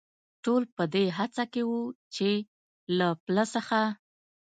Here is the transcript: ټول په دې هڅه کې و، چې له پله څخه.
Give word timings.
ټول 0.43 0.63
په 0.75 0.83
دې 0.93 1.05
هڅه 1.17 1.43
کې 1.53 1.61
و، 1.69 1.71
چې 2.15 2.29
له 2.97 3.07
پله 3.25 3.43
څخه. 3.53 3.79